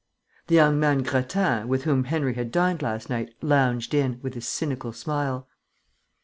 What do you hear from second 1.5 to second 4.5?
with whom Henry had dined last night, lounged in, with his